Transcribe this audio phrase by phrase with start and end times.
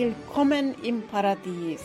[0.00, 1.82] Willkommen im Paradies.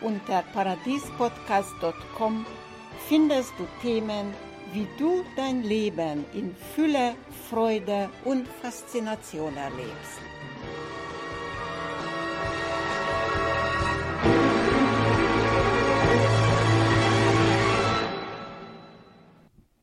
[0.00, 2.46] Unter paradiespodcast.com
[3.08, 4.32] findest du Themen,
[4.72, 7.16] wie du dein Leben in Fülle,
[7.50, 10.20] Freude und Faszination erlebst.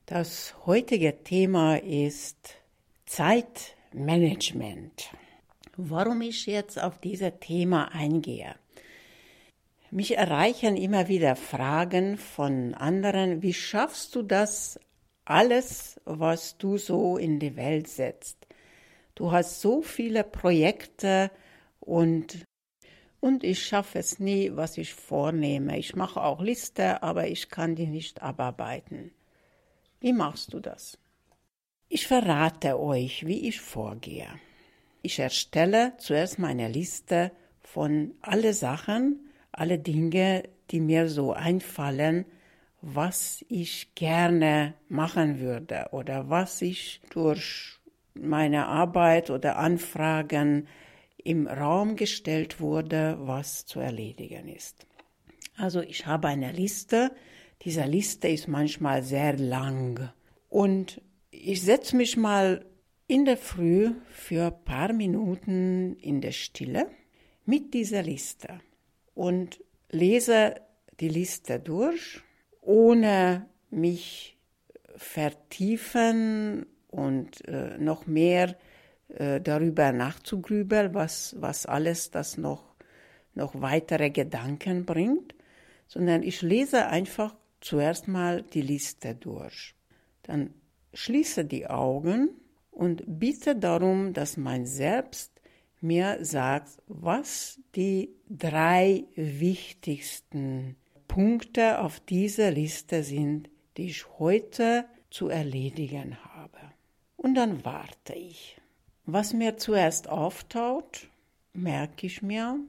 [0.05, 2.55] Das heutige Thema ist
[3.05, 5.11] Zeitmanagement.
[5.83, 8.53] Warum ich jetzt auf dieses Thema eingehe?
[9.89, 14.79] Mich erreichen immer wieder Fragen von anderen, wie schaffst du das
[15.25, 18.37] alles, was du so in die Welt setzt?
[19.15, 21.31] Du hast so viele Projekte
[21.79, 22.45] und
[23.19, 25.79] und ich schaffe es nie, was ich vornehme.
[25.79, 29.11] Ich mache auch Liste, aber ich kann die nicht abarbeiten.
[29.99, 30.99] Wie machst du das?
[31.89, 34.29] Ich verrate euch, wie ich vorgehe.
[35.01, 42.25] Ich erstelle zuerst meine Liste von alle Sachen, alle Dinge, die mir so einfallen,
[42.81, 47.79] was ich gerne machen würde oder was ich durch
[48.13, 50.67] meine Arbeit oder Anfragen
[51.23, 54.85] im Raum gestellt wurde, was zu erledigen ist.
[55.57, 57.11] Also ich habe eine Liste.
[57.63, 60.11] Diese Liste ist manchmal sehr lang.
[60.49, 62.65] Und ich setze mich mal
[63.11, 66.87] in der Früh für ein paar Minuten in der Stille
[67.45, 68.61] mit dieser Liste
[69.13, 70.55] und lese
[71.01, 72.21] die Liste durch,
[72.61, 74.37] ohne mich
[74.95, 78.55] vertiefen und äh, noch mehr
[79.09, 82.63] äh, darüber nachzugrübeln, was, was alles das noch,
[83.35, 85.35] noch weitere Gedanken bringt,
[85.85, 89.75] sondern ich lese einfach zuerst mal die Liste durch.
[90.23, 90.53] Dann
[90.93, 92.29] schließe die Augen
[92.71, 95.31] und bitte darum, dass mein Selbst
[95.81, 100.75] mir sagt, was die drei wichtigsten
[101.07, 106.59] Punkte auf dieser Liste sind, die ich heute zu erledigen habe.
[107.17, 108.57] Und dann warte ich.
[109.05, 111.09] Was mir zuerst auftaucht,
[111.53, 112.59] merke ich mir,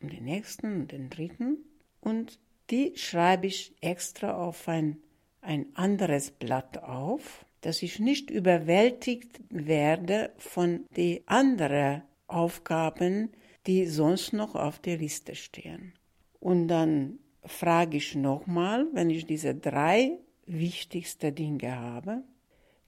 [0.00, 1.58] und den nächsten und den dritten,
[2.00, 2.38] und
[2.70, 4.98] die schreibe ich extra auf ein,
[5.40, 13.30] ein anderes Blatt auf, dass ich nicht überwältigt werde von den anderen Aufgaben,
[13.66, 15.94] die sonst noch auf der Liste stehen.
[16.40, 22.22] Und dann frage ich nochmal, wenn ich diese drei wichtigsten Dinge habe,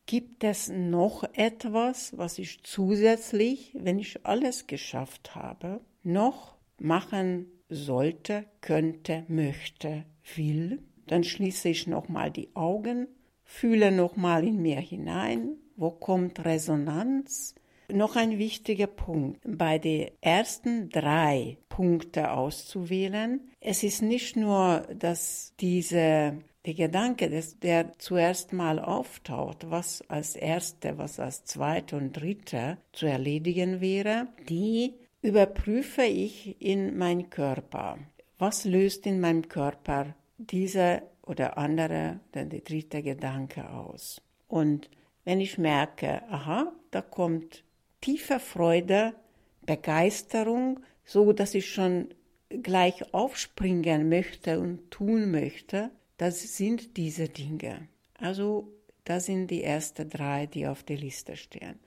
[0.06, 8.44] gibt es noch etwas, was ich zusätzlich, wenn ich alles geschafft habe, noch machen sollte,
[8.60, 10.82] könnte, möchte, will?
[11.06, 13.08] Dann schließe ich nochmal die Augen
[13.56, 15.58] Fühle nochmal in mir hinein.
[15.76, 17.54] Wo kommt Resonanz?
[17.88, 23.40] Noch ein wichtiger Punkt bei den ersten drei Punkte auszuwählen.
[23.60, 30.34] Es ist nicht nur, dass diese der Gedanke, dass der zuerst mal auftaucht, was als
[30.34, 37.98] erste, was als zweite und dritte zu erledigen wäre, die überprüfe ich in meinem Körper.
[38.36, 44.20] Was löst in meinem Körper diese oder andere, dann der dritte Gedanke aus.
[44.48, 44.90] Und
[45.24, 47.64] wenn ich merke, aha, da kommt
[48.00, 49.14] tiefe Freude,
[49.64, 52.08] Begeisterung, so dass ich schon
[52.62, 57.88] gleich aufspringen möchte und tun möchte, das sind diese Dinge.
[58.18, 58.68] Also
[59.04, 61.78] das sind die ersten drei, die auf der Liste stehen.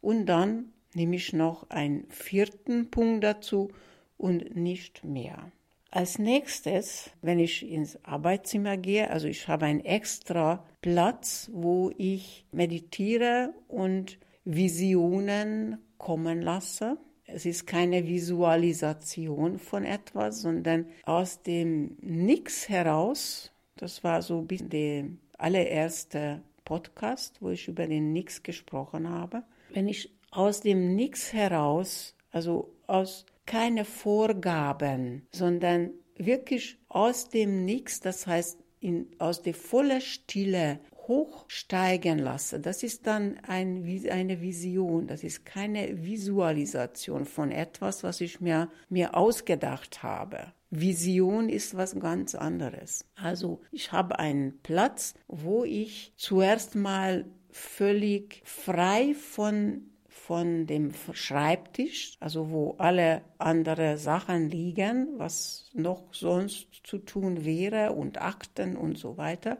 [0.00, 3.70] Und dann nehme ich noch einen vierten Punkt dazu
[4.16, 5.52] und nicht mehr.
[5.90, 12.44] Als nächstes, wenn ich ins Arbeitszimmer gehe, also ich habe einen extra Platz, wo ich
[12.52, 16.98] meditiere und Visionen kommen lasse.
[17.24, 23.52] Es ist keine Visualisation von etwas, sondern aus dem Nix heraus.
[23.76, 25.06] Das war so bis der
[25.38, 29.42] allererste Podcast, wo ich über den Nix gesprochen habe.
[29.72, 38.00] Wenn ich aus dem Nix heraus, also aus keine Vorgaben, sondern wirklich aus dem Nichts,
[38.00, 42.60] das heißt in, aus der voller Stille hochsteigen lasse.
[42.60, 48.70] Das ist dann ein, eine Vision, das ist keine Visualisation von etwas, was ich mir,
[48.88, 50.52] mir ausgedacht habe.
[50.70, 53.06] Vision ist was ganz anderes.
[53.14, 59.82] Also ich habe einen Platz, wo ich zuerst mal völlig frei von
[60.24, 67.92] von dem Schreibtisch, also wo alle anderen Sachen liegen, was noch sonst zu tun wäre
[67.92, 69.58] und Akten und so weiter.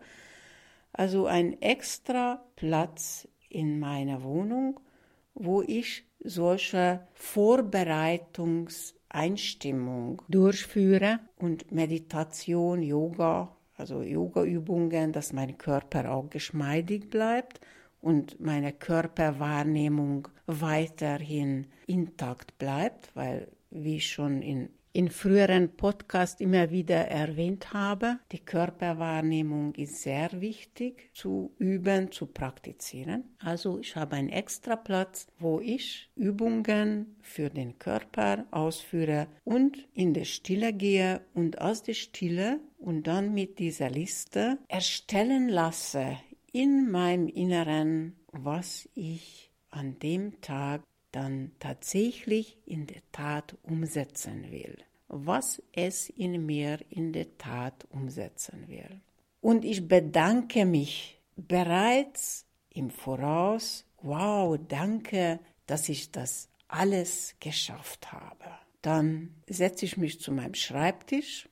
[0.93, 4.81] Also ein extra Platz in meiner Wohnung,
[5.35, 16.29] wo ich solche Vorbereitungseinheiten Einstimmung durchführe und Meditation, Yoga, also Yoga-Übungen, dass mein Körper auch
[16.29, 17.61] geschmeidig bleibt
[18.07, 26.71] und meine Körperwahrnehmung weiterhin intakt bleibt, weil wie ich schon in in früheren Podcasts immer
[26.71, 33.25] wieder erwähnt habe, die Körperwahrnehmung ist sehr wichtig zu üben, zu praktizieren.
[33.39, 40.15] Also ich habe einen extra Platz, wo ich Übungen für den Körper ausführe und in
[40.15, 46.17] der Stille gehe und aus der Stille und dann mit dieser Liste erstellen lasse
[46.57, 50.81] in meinem Inneren, was ich an dem Tag
[51.13, 58.69] dann tatsächlich in der Tat umsetzen will, was es in mir in der Tat umsetzen
[58.69, 59.03] will.
[59.43, 68.47] Und ich bedanke mich bereits im Voraus, wow, danke, dass ich das alles geschafft habe.
[68.81, 71.51] Dann setze ich mich zu meinem Schreibtisch.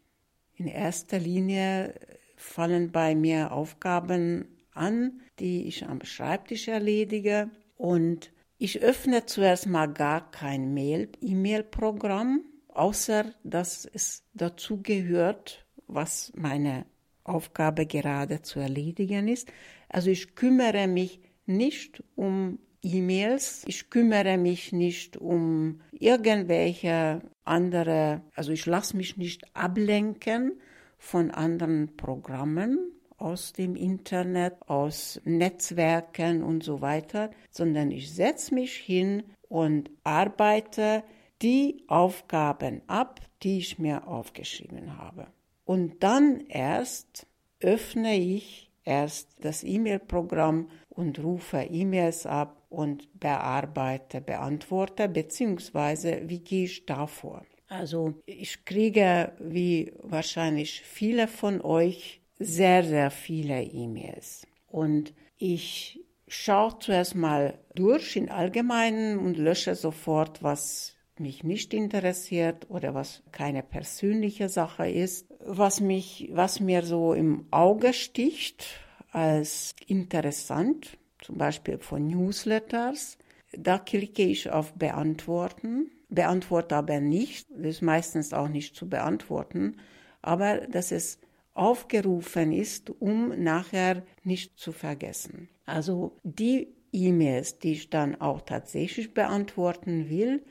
[0.57, 1.93] In erster Linie
[2.37, 7.51] fallen bei mir Aufgaben an, die ich am Schreibtisch erledige.
[7.77, 16.87] Und ich öffne zuerst mal gar kein E-Mail-Programm, außer dass es dazu gehört, was meine
[17.25, 19.51] Aufgabe gerade zu erledigen ist.
[19.89, 28.53] Also ich kümmere mich nicht um E-Mails, ich kümmere mich nicht um irgendwelche andere, also
[28.53, 30.61] ich lasse mich nicht ablenken
[30.99, 32.79] von anderen Programmen,
[33.25, 41.03] aus dem Internet, aus Netzwerken und so weiter, sondern ich setze mich hin und arbeite
[41.41, 45.27] die Aufgaben ab, die ich mir aufgeschrieben habe.
[45.65, 47.27] Und dann erst
[47.61, 56.65] öffne ich erst das E-Mail-Programm und rufe E-Mails ab und bearbeite, beantworte, beziehungsweise wie gehe
[56.65, 57.43] ich da vor?
[57.69, 64.47] Also ich kriege, wie wahrscheinlich viele von euch, sehr, sehr viele E-Mails.
[64.67, 72.69] Und ich schaue zuerst mal durch im Allgemeinen und lösche sofort, was mich nicht interessiert
[72.71, 78.67] oder was keine persönliche Sache ist, was mich, was mir so im Auge sticht
[79.13, 83.17] als interessant, zum Beispiel von Newsletters.
[83.53, 89.77] Da klicke ich auf Beantworten, beantworte aber nicht, das ist meistens auch nicht zu beantworten,
[90.21, 91.21] aber das ist
[91.55, 95.49] aufgerufen ist, um nachher nicht zu vergessen.
[95.65, 100.45] Also die E-Mails, die ich dann auch tatsächlich beantworten will,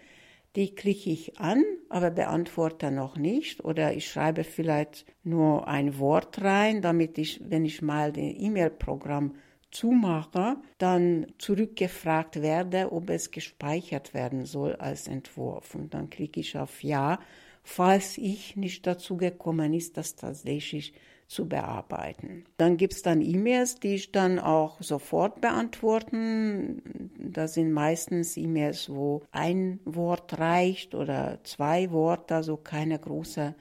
[0.56, 6.42] die klicke ich an, aber beantworte noch nicht oder ich schreibe vielleicht nur ein Wort
[6.42, 9.36] rein, damit ich, wenn ich mal den E-Mail-Programm
[9.74, 15.76] zumache, dann zurückgefragt werde, ob es gespeichert werden soll als Entwurf.
[15.76, 17.20] Und dann klicke ich auf Ja
[17.64, 20.94] falls ich nicht dazu gekommen ist, das tatsächlich
[21.28, 22.46] zu bearbeiten.
[22.58, 27.10] Dann gibt es dann E-Mails, die ich dann auch sofort beantworten.
[27.18, 33.56] Das sind meistens E-Mails, wo ein Wort reicht oder zwei Worte, also keine große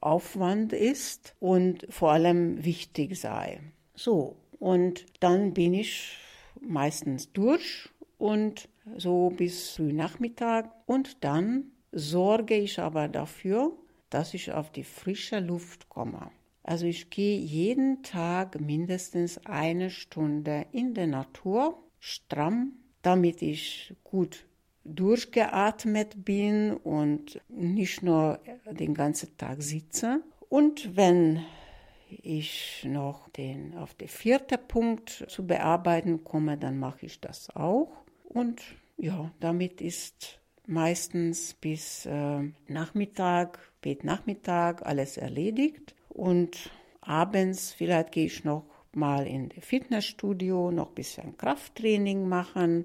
[0.00, 3.60] Aufwand ist und vor allem wichtig sei.
[3.96, 6.16] So, und dann bin ich
[6.60, 7.88] meistens durch
[8.18, 13.72] und so bis früh Nachmittag und dann sorge ich aber dafür,
[14.10, 16.30] dass ich auf die frische Luft komme.
[16.62, 22.72] Also ich gehe jeden Tag mindestens eine Stunde in der Natur, stramm,
[23.02, 24.44] damit ich gut
[24.84, 30.22] durchgeatmet bin und nicht nur den ganzen Tag sitze.
[30.48, 31.44] Und wenn
[32.10, 37.90] ich noch den, auf den vierten Punkt zu bearbeiten komme, dann mache ich das auch.
[38.24, 38.62] Und
[38.96, 48.26] ja, damit ist meistens bis äh, Nachmittag, spät Nachmittag alles erledigt und abends vielleicht gehe
[48.26, 52.84] ich noch mal in das Fitnessstudio, noch ein bisschen Krafttraining machen.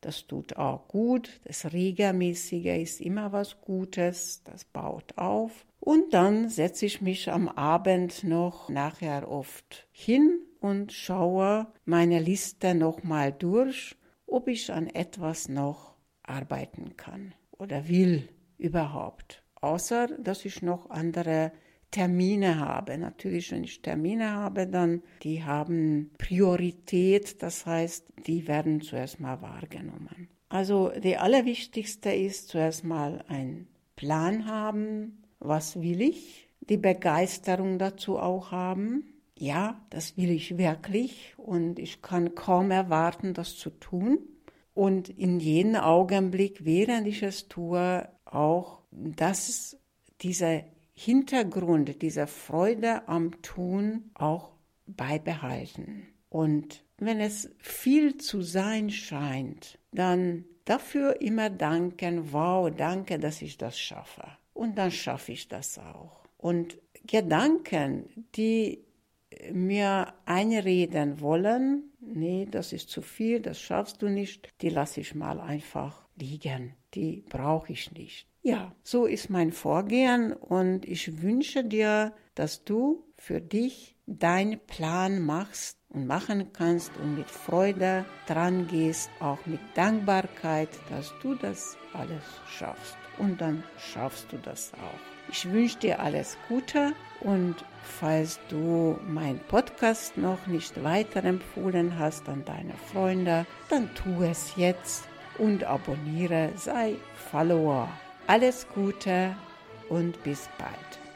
[0.00, 1.40] Das tut auch gut.
[1.44, 4.42] Das Regelmäßige ist immer was Gutes.
[4.44, 5.66] Das baut auf.
[5.88, 12.74] Und dann setze ich mich am Abend noch nachher oft hin und schaue meine Liste
[12.74, 18.28] noch mal durch, ob ich an etwas noch arbeiten kann oder will
[18.58, 19.42] überhaupt.
[19.62, 21.52] Außer dass ich noch andere
[21.90, 22.98] Termine habe.
[22.98, 29.40] Natürlich, wenn ich Termine habe, dann die haben Priorität, das heißt, die werden zuerst mal
[29.40, 30.28] wahrgenommen.
[30.50, 38.18] Also die allerwichtigste ist zuerst mal ein Plan haben, was will ich, die Begeisterung dazu
[38.18, 39.14] auch haben.
[39.38, 44.18] Ja, das will ich wirklich und ich kann kaum erwarten, das zu tun
[44.78, 49.76] und in jedem Augenblick, während ich es tue, auch dass
[50.20, 50.62] dieser
[50.94, 54.52] Hintergrund, diese Freude am Tun auch
[54.86, 56.06] beibehalten.
[56.28, 63.58] Und wenn es viel zu sein scheint, dann dafür immer danken, wow, danke, dass ich
[63.58, 64.24] das schaffe.
[64.58, 66.24] Und dann schaffe ich das auch.
[66.36, 68.84] Und Gedanken, die
[69.52, 75.14] mir einreden wollen, nee, das ist zu viel, das schaffst du nicht, die lasse ich
[75.14, 78.26] mal einfach liegen, die brauche ich nicht.
[78.42, 85.20] Ja, so ist mein Vorgehen und ich wünsche dir, dass du für dich deinen Plan
[85.20, 91.76] machst und machen kannst und mit Freude dran gehst, auch mit Dankbarkeit, dass du das
[91.92, 92.96] alles schaffst.
[93.18, 95.30] Und dann schaffst du das auch.
[95.30, 102.44] Ich wünsche dir alles Gute und falls du meinen Podcast noch nicht weiterempfohlen hast an
[102.46, 105.04] deine Freunde, dann tu es jetzt
[105.36, 106.96] und abonniere, sei
[107.30, 107.88] Follower.
[108.26, 109.36] Alles Gute
[109.90, 111.07] und bis bald.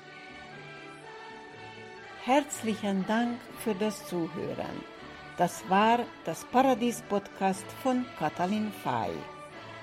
[2.25, 4.85] Herzlichen Dank für das Zuhören.
[5.39, 9.11] Das war das Paradies-Podcast von Katalin Fay.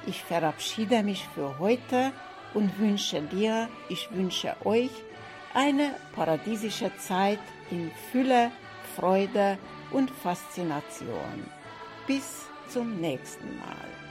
[0.08, 2.13] Ich verabschiede mich für heute
[2.53, 4.91] und wünsche dir, ich wünsche euch
[5.53, 7.41] eine paradiesische Zeit
[7.72, 8.51] in Fülle,
[8.96, 9.58] Freude
[9.91, 11.43] und Faszination.
[12.08, 14.09] Bis zum nächsten Mal.